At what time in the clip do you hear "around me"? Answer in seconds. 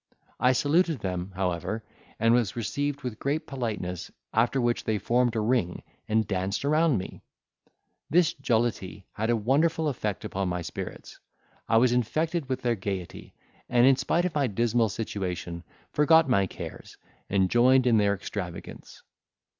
6.65-7.21